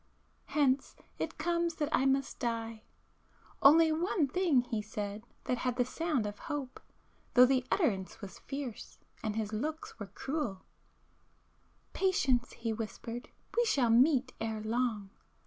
[0.47, 2.81] Hence it comes that I must die.
[3.61, 6.79] Only one thing he said [p 417] that had the sound of hope,
[7.35, 14.63] though the utterance was fierce, and his looks were cruel,—'Patience!' he whispered—'we shall meet ere
[14.63, 15.11] long!